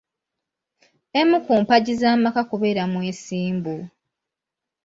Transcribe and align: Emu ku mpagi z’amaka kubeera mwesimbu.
Emu 1.19 1.37
ku 1.45 1.53
mpagi 1.61 1.93
z’amaka 2.01 2.41
kubeera 2.49 2.83
mwesimbu. 2.91 3.75